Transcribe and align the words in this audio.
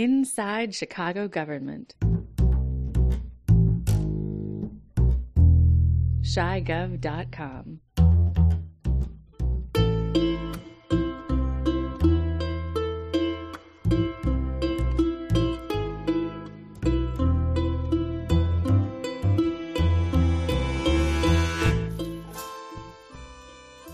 Inside 0.00 0.76
Chicago 0.76 1.26
Government. 1.26 1.96
ChiGov.com. 6.22 7.80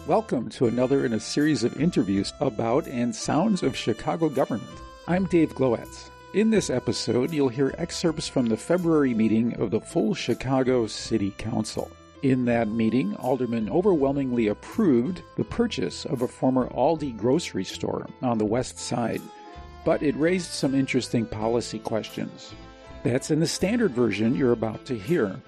Welcome 0.06 0.50
to 0.50 0.66
another 0.66 1.06
in 1.06 1.14
a 1.14 1.18
series 1.18 1.64
of 1.64 1.80
interviews 1.80 2.34
about 2.40 2.86
and 2.88 3.16
sounds 3.16 3.62
of 3.62 3.74
Chicago 3.74 4.28
government. 4.28 4.68
I'm 5.06 5.26
Dave 5.26 5.54
Glowacz. 5.54 6.08
In 6.32 6.48
this 6.48 6.70
episode, 6.70 7.30
you'll 7.30 7.50
hear 7.50 7.74
excerpts 7.76 8.26
from 8.26 8.46
the 8.46 8.56
February 8.56 9.12
meeting 9.12 9.54
of 9.60 9.70
the 9.70 9.80
full 9.80 10.14
Chicago 10.14 10.86
City 10.86 11.34
Council. 11.36 11.90
In 12.22 12.46
that 12.46 12.68
meeting, 12.68 13.14
aldermen 13.16 13.68
overwhelmingly 13.68 14.48
approved 14.48 15.20
the 15.36 15.44
purchase 15.44 16.06
of 16.06 16.22
a 16.22 16.28
former 16.28 16.68
Aldi 16.70 17.18
grocery 17.18 17.64
store 17.64 18.06
on 18.22 18.38
the 18.38 18.46
west 18.46 18.78
side, 18.78 19.20
but 19.84 20.02
it 20.02 20.16
raised 20.16 20.50
some 20.50 20.74
interesting 20.74 21.26
policy 21.26 21.80
questions. 21.80 22.54
That's 23.02 23.30
in 23.30 23.40
the 23.40 23.46
standard 23.46 23.90
version 23.90 24.34
you're 24.34 24.52
about 24.52 24.86
to 24.86 24.98
hear. 24.98 25.38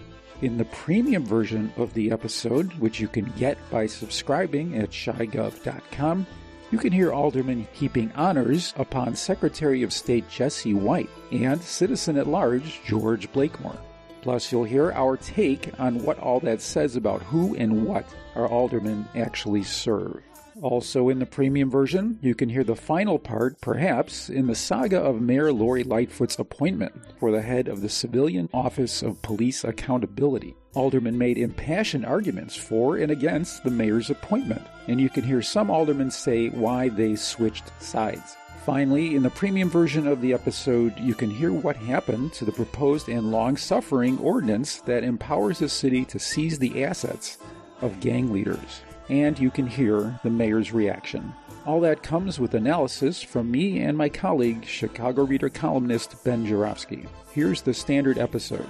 In 0.42 0.58
the 0.58 0.66
premium 0.66 1.24
version 1.24 1.72
of 1.78 1.94
the 1.94 2.10
episode, 2.10 2.74
which 2.74 3.00
you 3.00 3.08
can 3.08 3.32
get 3.38 3.56
by 3.70 3.86
subscribing 3.86 4.76
at 4.76 4.90
chigov.com, 4.90 6.26
you 6.70 6.78
can 6.78 6.92
hear 6.92 7.12
Alderman 7.12 7.66
heaping 7.72 8.10
honors 8.16 8.74
upon 8.76 9.14
Secretary 9.14 9.82
of 9.82 9.92
State 9.92 10.28
Jesse 10.28 10.74
White 10.74 11.10
and 11.30 11.62
Citizen 11.62 12.16
at 12.16 12.26
Large 12.26 12.82
George 12.84 13.30
Blakemore. 13.32 13.78
Plus, 14.22 14.50
you'll 14.50 14.64
hear 14.64 14.90
our 14.90 15.16
take 15.16 15.78
on 15.78 16.02
what 16.02 16.18
all 16.18 16.40
that 16.40 16.60
says 16.60 16.96
about 16.96 17.22
who 17.22 17.54
and 17.54 17.86
what 17.86 18.04
our 18.34 18.48
aldermen 18.48 19.08
actually 19.14 19.62
serve. 19.62 20.20
Also, 20.62 21.10
in 21.10 21.18
the 21.18 21.26
premium 21.26 21.70
version, 21.70 22.18
you 22.22 22.34
can 22.34 22.48
hear 22.48 22.64
the 22.64 22.74
final 22.74 23.18
part, 23.18 23.60
perhaps, 23.60 24.30
in 24.30 24.46
the 24.46 24.54
saga 24.54 24.98
of 24.98 25.20
Mayor 25.20 25.52
Lori 25.52 25.84
Lightfoot's 25.84 26.38
appointment 26.38 26.94
for 27.20 27.30
the 27.30 27.42
head 27.42 27.68
of 27.68 27.82
the 27.82 27.90
Civilian 27.90 28.48
Office 28.54 29.02
of 29.02 29.20
Police 29.20 29.64
Accountability. 29.64 30.56
Aldermen 30.74 31.18
made 31.18 31.36
impassioned 31.36 32.06
arguments 32.06 32.56
for 32.56 32.96
and 32.96 33.10
against 33.10 33.64
the 33.64 33.70
mayor's 33.70 34.08
appointment, 34.08 34.62
and 34.88 34.98
you 34.98 35.10
can 35.10 35.24
hear 35.24 35.42
some 35.42 35.70
aldermen 35.70 36.10
say 36.10 36.48
why 36.48 36.88
they 36.88 37.16
switched 37.16 37.70
sides. 37.82 38.36
Finally, 38.64 39.14
in 39.14 39.22
the 39.22 39.30
premium 39.30 39.68
version 39.68 40.06
of 40.06 40.22
the 40.22 40.32
episode, 40.32 40.98
you 40.98 41.14
can 41.14 41.30
hear 41.30 41.52
what 41.52 41.76
happened 41.76 42.32
to 42.32 42.46
the 42.46 42.52
proposed 42.52 43.10
and 43.10 43.30
long 43.30 43.58
suffering 43.58 44.18
ordinance 44.18 44.80
that 44.80 45.04
empowers 45.04 45.58
the 45.58 45.68
city 45.68 46.04
to 46.06 46.18
seize 46.18 46.58
the 46.58 46.82
assets 46.82 47.36
of 47.82 48.00
gang 48.00 48.32
leaders 48.32 48.80
and 49.08 49.38
you 49.38 49.50
can 49.50 49.66
hear 49.66 50.18
the 50.22 50.30
mayor's 50.30 50.72
reaction. 50.72 51.32
All 51.64 51.80
that 51.80 52.02
comes 52.02 52.38
with 52.38 52.54
analysis 52.54 53.22
from 53.22 53.50
me 53.50 53.80
and 53.80 53.98
my 53.98 54.08
colleague, 54.08 54.64
Chicago 54.64 55.24
Reader 55.24 55.48
columnist 55.48 56.22
Ben 56.24 56.46
Joravsky. 56.46 57.06
Here's 57.32 57.62
the 57.62 57.74
standard 57.74 58.18
episode. 58.18 58.68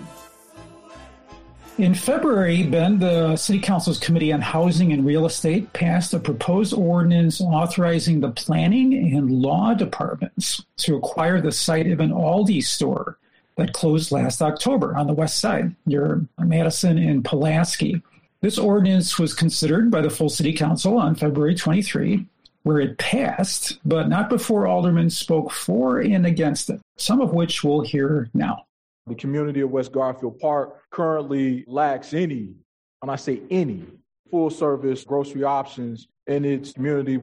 In 1.79 1.95
February, 1.95 2.63
Ben, 2.63 2.99
the 2.99 3.37
City 3.37 3.59
Council's 3.59 3.99
Committee 3.99 4.33
on 4.33 4.41
Housing 4.41 4.95
and 4.95 5.05
Real 5.05 5.27
Estate 5.27 5.75
passed 5.75 6.15
a 6.15 6.19
proposed 6.19 6.73
ordinance 6.73 7.39
authorizing 7.39 8.21
the 8.21 8.31
planning 8.31 8.95
and 9.15 9.31
law 9.31 9.75
departments 9.75 10.65
to 10.79 10.97
acquire 10.97 11.39
the 11.39 11.53
site 11.53 11.87
of 11.89 12.01
an 12.01 12.13
Aldi 12.13 12.65
store 12.65 13.19
that 13.57 13.75
closed 13.75 14.11
last 14.11 14.41
October 14.41 14.97
on 14.97 15.07
the 15.07 15.13
west 15.13 15.39
side 15.39 15.75
near 15.85 16.25
Madison 16.39 16.97
and 16.97 17.23
Pulaski. 17.23 18.01
This 18.47 18.59
ordinance 18.59 19.19
was 19.19 19.35
considered 19.35 19.91
by 19.91 20.03
the 20.03 20.09
full 20.09 20.29
city 20.29 20.53
council 20.53 20.99
on 20.99 21.17
February 21.17 21.57
23, 21.57 22.25
where 22.63 22.79
it 22.79 22.97
passed, 22.97 23.81
but 23.85 24.09
not 24.09 24.29
before 24.29 24.69
aldermen 24.69 25.11
spoke 25.11 25.51
for 25.51 25.99
and 25.99 26.25
against 26.25 26.71
it, 26.71 26.81
some 26.97 27.21
of 27.21 27.33
which 27.33 27.65
we'll 27.65 27.81
hear 27.81 28.31
now. 28.35 28.63
The 29.09 29.17
community 29.17 29.63
of 29.63 29.73
West 29.73 29.91
Garfield 29.91 30.39
Park 30.39 30.81
currently 30.93 31.65
lacks 31.67 32.15
any, 32.15 32.55
and 33.03 33.11
I 33.11 33.17
say 33.17 33.43
any, 33.51 33.83
full 34.31 34.51
service 34.51 35.03
grocery 35.03 35.43
options 35.43 36.07
in 36.29 36.45
its 36.45 36.73
community. 36.73 37.21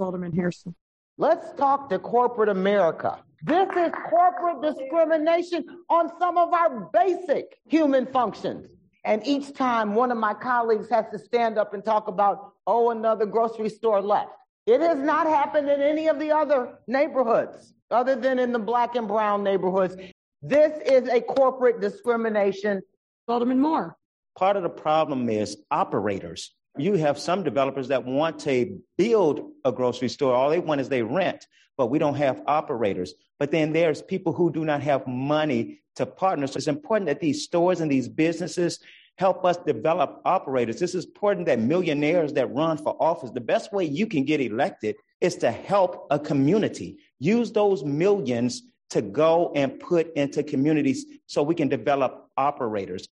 Alderman 0.00 0.32
Harrison. 0.32 0.74
Let's 1.18 1.52
talk 1.52 1.88
to 1.90 2.00
corporate 2.00 2.48
America. 2.48 3.20
This 3.44 3.68
is 3.76 3.92
corporate 4.10 4.60
discrimination 4.60 5.64
on 5.88 6.10
some 6.18 6.36
of 6.36 6.52
our 6.52 6.90
basic 6.92 7.60
human 7.68 8.06
functions. 8.06 8.66
And 9.04 9.26
each 9.26 9.52
time 9.54 9.94
one 9.94 10.10
of 10.10 10.18
my 10.18 10.34
colleagues 10.34 10.88
has 10.90 11.04
to 11.12 11.18
stand 11.18 11.58
up 11.58 11.74
and 11.74 11.84
talk 11.84 12.08
about, 12.08 12.52
oh, 12.66 12.90
another 12.90 13.26
grocery 13.26 13.68
store 13.68 14.00
left. 14.00 14.30
It 14.66 14.80
has 14.80 14.98
not 14.98 15.26
happened 15.26 15.68
in 15.68 15.82
any 15.82 16.08
of 16.08 16.18
the 16.18 16.30
other 16.32 16.78
neighborhoods 16.86 17.74
other 17.90 18.16
than 18.16 18.38
in 18.38 18.52
the 18.52 18.58
black 18.58 18.96
and 18.96 19.06
brown 19.06 19.44
neighborhoods. 19.44 19.96
This 20.40 20.72
is 20.86 21.08
a 21.08 21.20
corporate 21.20 21.80
discrimination. 21.80 22.80
Alderman 23.28 23.60
Moore. 23.60 23.96
Part 24.38 24.56
of 24.56 24.62
the 24.62 24.68
problem 24.68 25.28
is 25.28 25.58
operators. 25.70 26.54
You 26.76 26.94
have 26.94 27.18
some 27.18 27.44
developers 27.44 27.88
that 27.88 28.04
want 28.04 28.40
to 28.40 28.80
build 28.98 29.52
a 29.64 29.70
grocery 29.70 30.08
store. 30.08 30.34
All 30.34 30.50
they 30.50 30.58
want 30.58 30.80
is 30.80 30.88
they 30.88 31.02
rent, 31.02 31.46
but 31.76 31.86
we 31.86 32.00
don't 32.00 32.16
have 32.16 32.42
operators. 32.46 33.14
But 33.38 33.52
then 33.52 33.72
there's 33.72 34.02
people 34.02 34.32
who 34.32 34.50
do 34.52 34.64
not 34.64 34.82
have 34.82 35.06
money 35.06 35.80
to 35.96 36.06
partner. 36.06 36.48
So 36.48 36.56
it's 36.56 36.66
important 36.66 37.06
that 37.06 37.20
these 37.20 37.44
stores 37.44 37.80
and 37.80 37.90
these 37.90 38.08
businesses 38.08 38.80
help 39.18 39.44
us 39.44 39.56
develop 39.58 40.20
operators. 40.24 40.80
This 40.80 40.96
is 40.96 41.04
important 41.04 41.46
that 41.46 41.60
millionaires 41.60 42.32
that 42.32 42.52
run 42.52 42.76
for 42.76 43.00
office, 43.00 43.30
the 43.30 43.40
best 43.40 43.72
way 43.72 43.84
you 43.84 44.08
can 44.08 44.24
get 44.24 44.40
elected 44.40 44.96
is 45.20 45.36
to 45.36 45.52
help 45.52 46.08
a 46.10 46.18
community. 46.18 46.98
Use 47.20 47.52
those 47.52 47.84
millions 47.84 48.62
to 48.90 49.00
go 49.00 49.52
and 49.54 49.78
put 49.78 50.12
into 50.14 50.42
communities 50.42 51.06
so 51.26 51.42
we 51.42 51.54
can 51.54 51.68
develop 51.68 52.28
operators. 52.36 53.06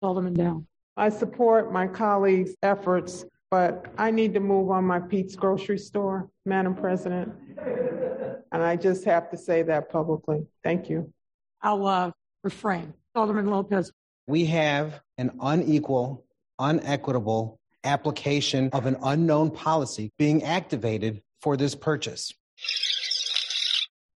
Alderman 0.00 0.34
Dowell. 0.34 0.64
I 0.96 1.10
support 1.10 1.72
my 1.72 1.86
colleagues' 1.86 2.54
efforts, 2.62 3.26
but 3.50 3.86
I 3.98 4.10
need 4.10 4.32
to 4.34 4.40
move 4.40 4.70
on 4.70 4.84
my 4.84 4.98
Pete's 4.98 5.36
grocery 5.36 5.78
store, 5.78 6.30
Madam 6.46 6.74
President. 6.74 7.32
And 8.50 8.62
I 8.62 8.76
just 8.76 9.04
have 9.04 9.30
to 9.30 9.36
say 9.36 9.62
that 9.62 9.90
publicly. 9.90 10.46
Thank 10.64 10.88
you. 10.88 11.12
I'll 11.60 11.86
uh, 11.86 12.12
refrain. 12.42 12.94
Alderman 13.14 13.46
Lopez. 13.50 13.92
We 14.26 14.46
have 14.46 15.00
an 15.18 15.32
unequal, 15.40 16.24
unequitable 16.58 17.60
application 17.84 18.70
of 18.72 18.86
an 18.86 18.96
unknown 19.02 19.50
policy 19.50 20.12
being 20.18 20.42
activated 20.42 21.22
for 21.40 21.56
this 21.56 21.74
purchase. 21.74 22.32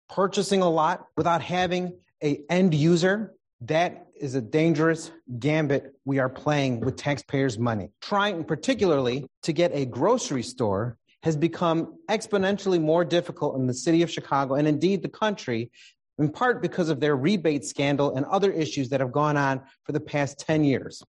Purchasing 0.09 0.61
a 0.61 0.69
lot 0.69 1.05
without 1.15 1.41
having 1.41 1.93
a 2.23 2.41
end 2.49 2.73
user, 2.73 3.33
that 3.61 4.07
is 4.19 4.35
a 4.35 4.41
dangerous 4.41 5.11
gambit 5.39 5.93
we 6.05 6.19
are 6.19 6.29
playing 6.29 6.79
with 6.79 6.95
taxpayers' 6.95 7.59
money. 7.59 7.89
Trying 8.01 8.43
particularly 8.43 9.27
to 9.43 9.53
get 9.53 9.71
a 9.73 9.85
grocery 9.85 10.43
store 10.43 10.97
has 11.23 11.37
become 11.37 11.99
exponentially 12.09 12.81
more 12.81 13.05
difficult 13.05 13.55
in 13.55 13.67
the 13.67 13.73
city 13.73 14.01
of 14.01 14.09
Chicago 14.09 14.55
and 14.55 14.67
indeed 14.67 15.03
the 15.03 15.09
country, 15.09 15.71
in 16.17 16.29
part 16.29 16.61
because 16.61 16.89
of 16.89 16.99
their 16.99 17.15
rebate 17.15 17.63
scandal 17.63 18.15
and 18.15 18.25
other 18.25 18.51
issues 18.51 18.89
that 18.89 18.99
have 18.99 19.11
gone 19.11 19.37
on 19.37 19.61
for 19.83 19.91
the 19.91 19.99
past 19.99 20.39
10 20.39 20.63
years. 20.63 21.03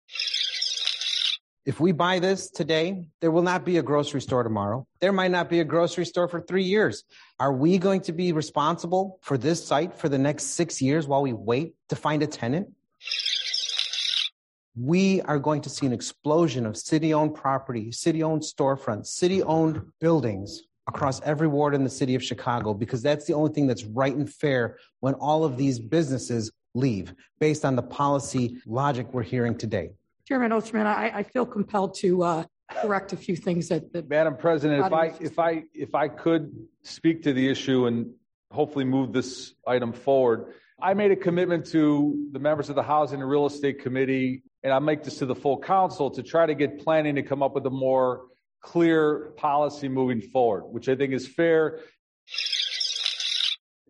If 1.69 1.81
we 1.81 1.93
buy 1.93 2.19
this 2.19 2.49
today, 2.49 3.05
there 3.21 3.31
will 3.31 3.43
not 3.43 3.63
be 3.63 3.77
a 3.77 3.83
grocery 3.83 4.23
store 4.23 4.43
tomorrow. 4.43 4.87
There 5.03 5.13
might 5.13 5.31
not 5.31 5.51
be 5.51 5.61
a 5.61 5.65
grocery 5.65 6.07
store 6.07 6.27
for 6.27 6.41
three 6.41 6.63
years. 6.63 7.05
Are 7.39 7.53
we 7.53 7.77
going 7.77 8.01
to 8.09 8.13
be 8.15 8.33
responsible 8.33 9.19
for 9.21 9.37
this 9.37 9.63
site 9.63 9.93
for 9.93 10.09
the 10.09 10.17
next 10.17 10.45
six 10.45 10.81
years 10.81 11.07
while 11.07 11.21
we 11.21 11.35
wait 11.35 11.75
to 11.91 11.95
find 11.95 12.23
a 12.23 12.27
tenant? 12.27 12.69
we 14.81 15.21
are 15.23 15.41
going 15.41 15.61
to 15.61 15.69
see 15.69 15.85
an 15.85 15.93
explosion 15.93 16.65
of 16.65 16.77
city 16.77 17.13
owned 17.13 17.35
property, 17.35 17.91
city 17.91 18.23
owned 18.23 18.41
storefronts, 18.41 19.09
city 19.09 19.43
owned 19.43 19.83
buildings 20.01 20.63
across 20.87 21.21
every 21.23 21.49
ward 21.49 21.75
in 21.75 21.83
the 21.85 21.91
city 21.91 22.15
of 22.15 22.23
Chicago 22.25 22.73
because 22.73 23.03
that's 23.03 23.27
the 23.27 23.35
only 23.35 23.53
thing 23.53 23.67
that's 23.67 23.85
right 23.85 24.15
and 24.15 24.33
fair 24.33 24.79
when 25.01 25.15
all 25.15 25.45
of 25.45 25.57
these 25.57 25.81
businesses 25.81 26.51
leave 26.75 27.13
based 27.41 27.65
on 27.65 27.77
the 27.77 27.83
policy 27.83 28.57
logic 28.67 29.13
we're 29.13 29.23
hearing 29.23 29.59
today. 29.59 29.91
Chairman 30.29 30.53
Osterman, 30.53 30.87
I, 30.87 31.11
I 31.15 31.23
feel 31.23 31.47
compelled 31.47 31.95
to 32.01 32.23
uh, 32.23 32.45
correct 32.83 33.15
a 33.15 33.17
few 33.17 33.35
things 33.35 33.69
that, 33.69 33.91
that 33.95 34.11
Madam 34.11 34.37
President, 34.37 34.85
if 34.85 34.93
I 34.93 35.15
if 35.21 35.39
I 35.39 35.63
if 35.73 35.95
I 35.95 36.09
could 36.09 36.53
speak 36.83 37.23
to 37.23 37.33
the 37.33 37.49
issue 37.49 37.87
and 37.87 38.11
hopefully 38.51 38.85
move 38.85 39.15
this 39.15 39.55
item 39.67 39.91
forward. 39.91 40.53
I 40.83 40.93
made 40.93 41.13
a 41.13 41.17
commitment 41.17 41.65
to 41.69 42.29
the 42.31 42.39
members 42.39 42.69
of 42.69 42.77
the 42.77 42.83
Housing 42.83 43.23
and 43.23 43.31
Real 43.31 43.47
Estate 43.47 43.81
Committee 43.81 44.43
and 44.63 44.71
I 44.71 44.79
make 44.81 45.03
this 45.03 45.17
to 45.21 45.25
the 45.27 45.35
full 45.35 45.59
council 45.61 46.11
to 46.11 46.23
try 46.23 46.45
to 46.45 46.55
get 46.55 46.85
planning 46.85 47.15
to 47.15 47.23
come 47.23 47.43
up 47.43 47.55
with 47.55 47.65
a 47.65 47.71
more 47.71 48.27
clear 48.61 49.33
policy 49.39 49.89
moving 49.89 50.21
forward, 50.21 50.65
which 50.67 50.91
I 50.91 50.95
think 50.95 51.15
is 51.15 51.27
fair. 51.27 51.79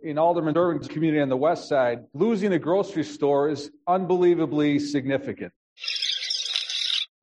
In 0.05 0.19
Alderman 0.19 0.55
Durbin's 0.55 0.87
community 0.87 1.21
on 1.21 1.31
the 1.31 1.37
west 1.37 1.69
side, 1.69 2.05
losing 2.15 2.53
a 2.53 2.61
grocery 2.61 3.03
store 3.03 3.49
is 3.49 3.73
unbelievably 3.89 4.79
significant. 4.79 5.53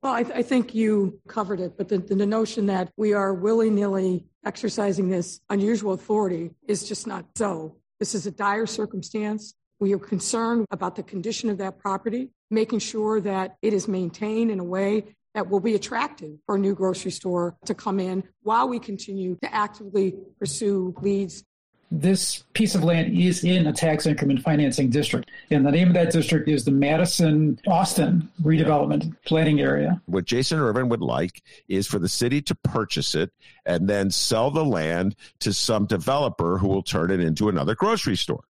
Well, 0.02 0.12
I, 0.12 0.22
th- 0.22 0.36
I 0.36 0.42
think 0.42 0.74
you 0.74 1.20
covered 1.26 1.60
it, 1.60 1.76
but 1.76 1.88
the, 1.88 1.98
the 1.98 2.26
notion 2.26 2.66
that 2.66 2.90
we 2.96 3.12
are 3.12 3.34
willy 3.34 3.70
nilly 3.70 4.26
exercising 4.44 5.08
this 5.08 5.40
unusual 5.50 5.92
authority 5.94 6.50
is 6.68 6.86
just 6.88 7.06
not 7.06 7.24
so. 7.34 7.76
This 7.98 8.14
is 8.14 8.26
a 8.26 8.30
dire 8.30 8.66
circumstance. 8.66 9.54
We 9.80 9.92
are 9.94 9.98
concerned 9.98 10.66
about 10.70 10.96
the 10.96 11.02
condition 11.02 11.50
of 11.50 11.58
that 11.58 11.78
property, 11.78 12.30
making 12.50 12.78
sure 12.78 13.20
that 13.22 13.56
it 13.62 13.72
is 13.72 13.88
maintained 13.88 14.50
in 14.50 14.60
a 14.60 14.64
way 14.64 15.16
that 15.34 15.50
will 15.50 15.60
be 15.60 15.74
attractive 15.74 16.38
for 16.46 16.56
a 16.56 16.58
new 16.58 16.74
grocery 16.74 17.10
store 17.10 17.56
to 17.66 17.74
come 17.74 18.00
in 18.00 18.24
while 18.42 18.68
we 18.68 18.78
continue 18.78 19.36
to 19.42 19.54
actively 19.54 20.14
pursue 20.38 20.94
leads 21.02 21.44
this 21.90 22.42
piece 22.52 22.74
of 22.74 22.82
land 22.82 23.16
is 23.16 23.44
in 23.44 23.66
a 23.66 23.72
tax 23.72 24.06
increment 24.06 24.42
financing 24.42 24.90
district. 24.90 25.30
And 25.50 25.64
the 25.64 25.70
name 25.70 25.88
of 25.88 25.94
that 25.94 26.10
district 26.10 26.48
is 26.48 26.64
the 26.64 26.72
Madison 26.72 27.60
Austin 27.66 28.28
redevelopment 28.42 29.14
planning 29.24 29.60
area. 29.60 30.00
What 30.06 30.24
Jason 30.24 30.58
Ervin 30.58 30.88
would 30.88 31.00
like 31.00 31.42
is 31.68 31.86
for 31.86 31.98
the 31.98 32.08
city 32.08 32.42
to 32.42 32.54
purchase 32.54 33.14
it 33.14 33.30
and 33.64 33.88
then 33.88 34.10
sell 34.10 34.50
the 34.50 34.64
land 34.64 35.14
to 35.40 35.52
some 35.52 35.86
developer 35.86 36.58
who 36.58 36.68
will 36.68 36.82
turn 36.82 37.10
it 37.10 37.20
into 37.20 37.48
another 37.48 37.74
grocery 37.74 38.16
store. 38.16 38.44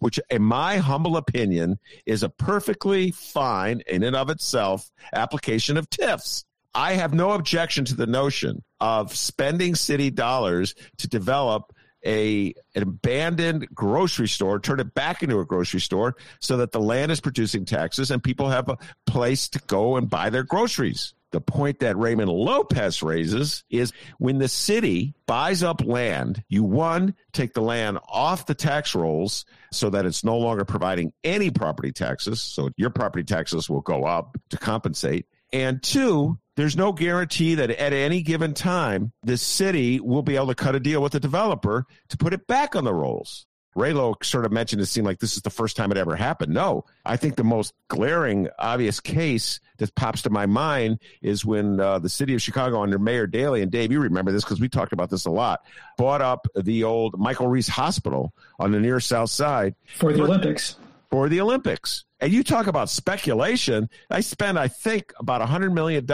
Which, 0.00 0.18
in 0.30 0.42
my 0.42 0.78
humble 0.78 1.16
opinion, 1.16 1.78
is 2.06 2.24
a 2.24 2.28
perfectly 2.28 3.12
fine, 3.12 3.82
in 3.86 4.02
and 4.02 4.16
of 4.16 4.30
itself, 4.30 4.90
application 5.12 5.76
of 5.76 5.88
TIFs. 5.90 6.44
I 6.74 6.94
have 6.94 7.14
no 7.14 7.32
objection 7.32 7.84
to 7.84 7.94
the 7.94 8.06
notion 8.06 8.64
of 8.80 9.14
spending 9.14 9.74
city 9.74 10.10
dollars 10.10 10.74
to 10.98 11.06
develop 11.06 11.72
a 12.04 12.54
an 12.74 12.82
abandoned 12.82 13.68
grocery 13.74 14.28
store, 14.28 14.58
turn 14.58 14.80
it 14.80 14.94
back 14.94 15.22
into 15.22 15.38
a 15.40 15.44
grocery 15.44 15.80
store 15.80 16.16
so 16.40 16.56
that 16.56 16.72
the 16.72 16.80
land 16.80 17.12
is 17.12 17.20
producing 17.20 17.64
taxes 17.64 18.10
and 18.10 18.22
people 18.22 18.48
have 18.48 18.68
a 18.68 18.78
place 19.06 19.48
to 19.50 19.60
go 19.66 19.96
and 19.96 20.10
buy 20.10 20.30
their 20.30 20.42
groceries. 20.42 21.14
The 21.32 21.40
point 21.40 21.78
that 21.78 21.96
Raymond 21.96 22.30
Lopez 22.30 23.02
raises 23.02 23.64
is 23.70 23.92
when 24.18 24.38
the 24.38 24.48
city 24.48 25.14
buys 25.26 25.62
up 25.62 25.82
land, 25.82 26.44
you 26.48 26.62
one, 26.62 27.14
take 27.32 27.54
the 27.54 27.62
land 27.62 27.98
off 28.06 28.44
the 28.44 28.54
tax 28.54 28.94
rolls 28.94 29.46
so 29.72 29.88
that 29.90 30.04
it's 30.04 30.24
no 30.24 30.36
longer 30.36 30.66
providing 30.66 31.14
any 31.24 31.50
property 31.50 31.90
taxes. 31.90 32.42
So 32.42 32.68
your 32.76 32.90
property 32.90 33.24
taxes 33.24 33.70
will 33.70 33.80
go 33.80 34.04
up 34.04 34.36
to 34.50 34.58
compensate. 34.58 35.26
And 35.54 35.82
two, 35.82 36.38
there's 36.56 36.76
no 36.76 36.92
guarantee 36.92 37.54
that 37.56 37.70
at 37.70 37.92
any 37.92 38.22
given 38.22 38.54
time 38.54 39.12
the 39.22 39.36
city 39.36 40.00
will 40.00 40.22
be 40.22 40.36
able 40.36 40.48
to 40.48 40.54
cut 40.54 40.74
a 40.74 40.80
deal 40.80 41.02
with 41.02 41.12
the 41.12 41.20
developer 41.20 41.86
to 42.08 42.16
put 42.16 42.32
it 42.32 42.46
back 42.46 42.76
on 42.76 42.84
the 42.84 42.94
rolls. 42.94 43.46
Raylo 43.76 44.22
sort 44.22 44.44
of 44.44 44.52
mentioned 44.52 44.82
it 44.82 44.86
seemed 44.86 45.06
like 45.06 45.18
this 45.18 45.34
is 45.36 45.42
the 45.42 45.50
first 45.50 45.76
time 45.76 45.90
it 45.90 45.96
ever 45.96 46.14
happened. 46.14 46.52
No, 46.52 46.84
I 47.06 47.16
think 47.16 47.36
the 47.36 47.44
most 47.44 47.72
glaring, 47.88 48.48
obvious 48.58 49.00
case 49.00 49.60
that 49.78 49.94
pops 49.94 50.22
to 50.22 50.30
my 50.30 50.44
mind 50.44 50.98
is 51.22 51.44
when 51.44 51.80
uh, 51.80 51.98
the 51.98 52.10
city 52.10 52.34
of 52.34 52.42
Chicago 52.42 52.82
under 52.82 52.98
Mayor 52.98 53.26
Daley, 53.26 53.62
and 53.62 53.72
Dave, 53.72 53.90
you 53.90 54.00
remember 54.00 54.30
this 54.30 54.44
because 54.44 54.60
we 54.60 54.68
talked 54.68 54.92
about 54.92 55.08
this 55.08 55.24
a 55.24 55.30
lot, 55.30 55.62
bought 55.96 56.20
up 56.20 56.46
the 56.54 56.84
old 56.84 57.18
Michael 57.18 57.48
Reese 57.48 57.68
Hospital 57.68 58.34
on 58.58 58.72
the 58.72 58.80
near 58.80 59.00
south 59.00 59.30
side 59.30 59.74
for 59.96 60.12
the 60.12 60.22
Olympics. 60.22 60.76
For 61.12 61.28
the 61.28 61.42
Olympics. 61.42 62.06
And 62.20 62.32
you 62.32 62.42
talk 62.42 62.68
about 62.68 62.88
speculation. 62.88 63.90
I 64.10 64.20
spent, 64.20 64.56
I 64.56 64.68
think, 64.68 65.12
about 65.20 65.42
a 65.42 65.44
$100 65.44 65.74
million 65.74 66.06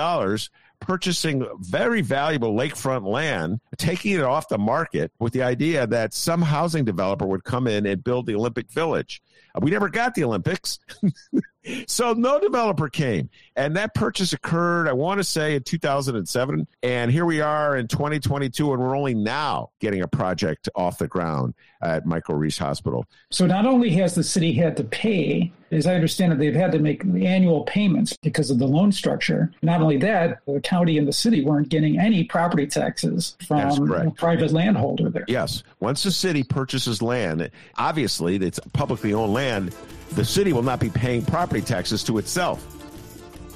purchasing 0.81 1.47
very 1.61 2.01
valuable 2.01 2.53
lakefront 2.53 3.07
land, 3.07 3.61
taking 3.77 4.15
it 4.15 4.25
off 4.25 4.49
the 4.49 4.59
market 4.59 5.13
with 5.21 5.33
the 5.33 5.43
idea 5.43 5.87
that 5.87 6.15
some 6.15 6.43
housing 6.43 6.85
developer 6.85 7.27
would 7.27 7.45
come 7.45 7.69
in 7.69 7.87
and 7.87 8.03
build 8.03 8.27
the 8.27 8.35
Olympic 8.35 8.73
Village. 8.73 9.23
Uh, 9.55 9.61
we 9.63 9.71
never 9.71 9.89
got 9.89 10.17
the 10.17 10.25
Olympics. 10.25 10.81
so 11.87 12.13
no 12.13 12.39
developer 12.39 12.89
came. 12.89 13.29
And 13.57 13.77
that 13.77 13.95
purchase 13.95 14.33
occurred, 14.33 14.89
I 14.89 14.93
want 14.93 15.19
to 15.19 15.25
say, 15.25 15.55
in 15.55 15.63
2007. 15.63 16.67
And 16.83 17.11
here 17.11 17.25
we 17.25 17.41
are 17.41 17.77
in 17.77 17.89
2022, 17.89 18.73
and 18.73 18.83
we're 18.83 18.97
only 18.97 19.15
now 19.15 19.71
getting 19.81 20.03
a 20.03 20.09
project 20.09 20.69
off 20.75 20.99
the 20.99 21.09
ground 21.09 21.55
at 21.83 22.07
Michael 22.07 22.35
Reese 22.35 22.59
Hospital. 22.59 23.07
So 23.31 23.47
not 23.47 23.67
only 23.67 23.91
has 23.91 24.15
the 24.15 24.25
city 24.25 24.53
had 24.53 24.77
to 24.77 24.85
pay, 24.85 25.53
as 25.71 25.87
I 25.87 25.95
understand 25.95 26.33
it, 26.33 26.39
they've 26.39 26.55
had 26.55 26.73
to 26.73 26.79
make 26.79 27.05
annual 27.05 27.65
payments 27.65 28.17
because 28.23 28.51
of 28.51 28.59
the 28.59 28.67
loan 28.67 28.93
structure. 28.93 29.53
Not 29.63 29.81
only 29.81 29.99
that, 29.99 30.41
the 30.47 30.61
county 30.61 30.99
and 30.99 31.07
the 31.07 31.13
city 31.13 31.45
weren't 31.45 31.69
getting 31.69 31.99
any 31.99 32.25
property 32.25 32.67
taxes 32.67 33.37
from 33.47 33.93
a 33.93 34.11
private 34.13 34.53
landholder 34.53 35.11
there. 35.11 35.25
Yes. 35.29 35.63
Once 35.81 36.03
the 36.03 36.11
city 36.11 36.43
purchases 36.43 37.03
land, 37.03 37.51
obviously 37.77 38.37
it's 38.37 38.61
publicly 38.73 39.13
owned 39.13 39.35
land 39.35 39.75
the 40.13 40.25
city 40.25 40.53
will 40.53 40.63
not 40.63 40.81
be 40.81 40.91
paying 40.91 41.25
property 41.25 41.61
taxes 41.61 42.03
to 42.05 42.19
itself. 42.19 42.65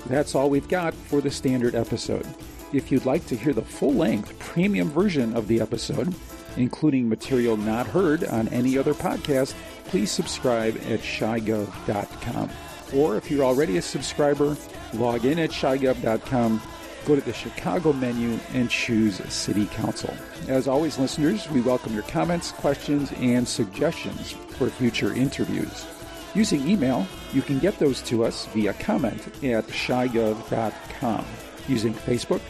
That's 0.06 0.34
all 0.34 0.50
we've 0.50 0.68
got 0.68 0.94
for 0.94 1.20
the 1.20 1.30
standard 1.30 1.74
episode. 1.74 2.26
If 2.72 2.90
you'd 2.90 3.06
like 3.06 3.26
to 3.26 3.36
hear 3.36 3.52
the 3.52 3.62
full 3.62 3.94
length 3.94 4.38
premium 4.38 4.90
version 4.90 5.34
of 5.34 5.48
the 5.48 5.60
episode, 5.60 6.14
including 6.56 7.08
material 7.08 7.56
not 7.56 7.86
heard 7.86 8.24
on 8.24 8.48
any 8.48 8.78
other 8.78 8.94
podcast, 8.94 9.54
please 9.86 10.10
subscribe 10.10 10.76
at 10.88 11.00
chigov.com. 11.00 12.50
Or 12.94 13.16
if 13.16 13.30
you're 13.30 13.44
already 13.44 13.78
a 13.78 13.82
subscriber, 13.82 14.56
log 14.92 15.24
in 15.24 15.38
at 15.38 15.50
chigov.com, 15.50 16.60
go 17.06 17.14
to 17.14 17.20
the 17.20 17.32
Chicago 17.32 17.92
menu, 17.92 18.38
and 18.52 18.68
choose 18.70 19.16
City 19.32 19.66
Council. 19.66 20.14
As 20.48 20.68
always, 20.68 20.98
listeners, 20.98 21.48
we 21.50 21.60
welcome 21.60 21.94
your 21.94 22.02
comments, 22.04 22.52
questions, 22.52 23.12
and 23.16 23.46
suggestions 23.46 24.32
for 24.32 24.68
future 24.68 25.12
interviews. 25.14 25.86
Using 26.34 26.66
email, 26.66 27.06
you 27.32 27.42
can 27.42 27.58
get 27.58 27.78
those 27.78 28.00
to 28.02 28.24
us 28.24 28.46
via 28.46 28.72
comment 28.74 29.26
at 29.44 29.66
chigov.com. 29.68 31.24
Using 31.68 31.94
Facebook, 31.94 32.40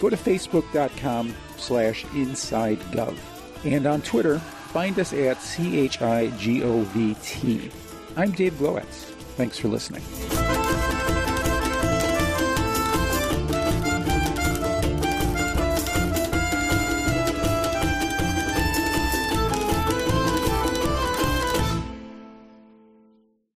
go 0.00 0.10
to 0.10 0.16
facebook.com 0.16 1.34
slash 1.56 2.04
insidegov. 2.06 3.16
And 3.64 3.86
on 3.86 4.02
Twitter, 4.02 4.38
find 4.38 4.98
us 4.98 5.12
at 5.12 5.36
CHIGOVT. 5.38 6.00
I'm 8.16 8.32
Dave 8.32 8.54
Glowacz. 8.54 9.04
Thanks 9.36 9.58
for 9.58 9.68
listening. 9.68 10.02